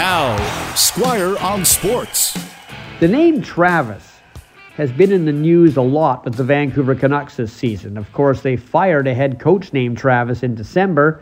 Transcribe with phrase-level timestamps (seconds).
[0.00, 2.34] Now, Squire on Sports.
[3.00, 4.20] The name Travis
[4.72, 7.98] has been in the news a lot with the Vancouver Canucks this season.
[7.98, 11.20] Of course, they fired a head coach named Travis in December,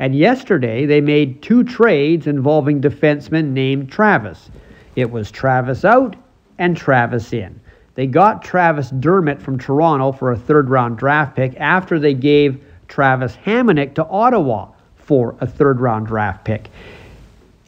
[0.00, 4.50] and yesterday they made two trades involving defensemen named Travis.
[4.96, 6.16] It was Travis out
[6.58, 7.60] and Travis in.
[7.94, 12.60] They got Travis Dermott from Toronto for a third round draft pick after they gave
[12.88, 16.70] Travis Hamonic to Ottawa for a third round draft pick.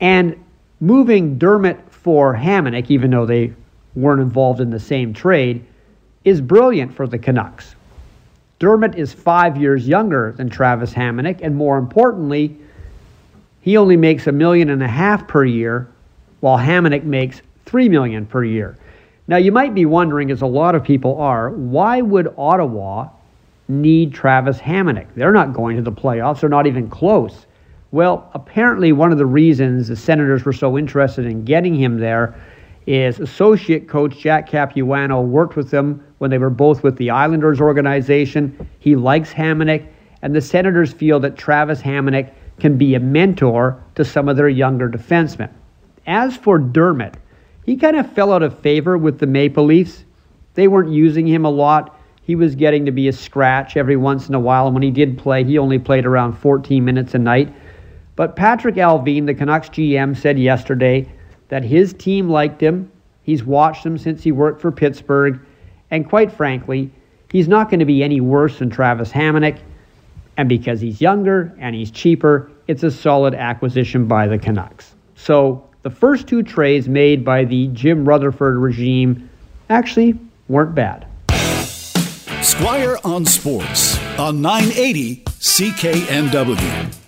[0.01, 0.37] And
[0.81, 3.53] moving Dermott for Hamonic, even though they
[3.95, 5.65] weren't involved in the same trade,
[6.25, 7.75] is brilliant for the Canucks.
[8.59, 12.57] Dermott is five years younger than Travis Hamonic, and more importantly,
[13.61, 15.89] he only makes a million and a half per year,
[16.41, 18.77] while Hamonic makes three million per year.
[19.27, 23.11] Now you might be wondering, as a lot of people are, why would Ottawa
[23.69, 25.07] need Travis Hamonic?
[25.15, 27.47] They're not going to the playoffs, they're not even close.
[27.91, 32.35] Well, apparently one of the reasons the Senators were so interested in getting him there
[32.87, 37.61] is associate coach Jack Capuano worked with them when they were both with the Islanders
[37.61, 38.69] organization.
[38.79, 39.87] He likes Hamonic,
[40.21, 42.31] and the Senators feel that Travis Hamonic
[42.61, 45.51] can be a mentor to some of their younger defensemen.
[46.07, 47.17] As for Dermott,
[47.65, 50.05] he kind of fell out of favor with the Maple Leafs.
[50.55, 51.99] They weren't using him a lot.
[52.23, 54.91] He was getting to be a scratch every once in a while, and when he
[54.91, 57.55] did play, he only played around 14 minutes a night.
[58.19, 61.07] But Patrik Allvin, the Canucks GM, said yesterday
[61.51, 62.91] that his team liked him.
[63.23, 65.39] He's watched him since he worked for Pittsburgh.
[65.93, 66.91] And quite frankly,
[67.31, 69.61] he's not going to be any worse than Travis Hamonic.
[70.37, 74.97] And because he's younger and he's cheaper, it's a solid acquisition by the Canucks.
[75.15, 79.31] So the first two trades made by the Jim Rutherford regime
[79.71, 81.07] actually weren't bad.
[82.43, 87.08] Squire on Sports on 980 CKNW.